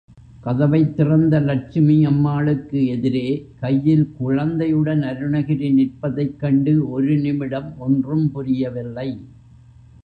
கதவைத் 0.43 0.95
திறந்த 0.95 1.39
லட்சுமி 1.39 2.05
அம்மாளுக்கு 2.05 2.85
எதிரே 2.85 3.27
கையில் 3.59 4.11
குழந்தையுடன் 4.17 5.03
அருணகிரி 5.03 5.69
நிற்பதைக் 5.73 6.39
கண்டு 6.39 6.89
ஒரு 6.89 7.17
நிமிடம் 7.17 7.77
ஒன்றும் 7.77 8.31
புரியவில்லை. 8.31 9.09